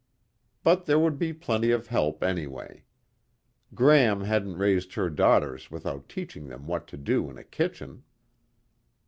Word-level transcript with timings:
But 0.63 0.87
there 0.87 0.97
would 0.97 1.19
be 1.19 1.31
plenty 1.31 1.69
of 1.69 1.85
help 1.85 2.23
anyway. 2.23 2.85
Gram 3.75 4.21
hadn't 4.21 4.57
raised 4.57 4.95
her 4.95 5.11
daughters 5.11 5.69
without 5.69 6.09
teaching 6.09 6.47
them 6.47 6.65
what 6.65 6.87
to 6.87 6.97
do 6.97 7.29
in 7.29 7.37
a 7.37 7.43
kitchen. 7.43 8.01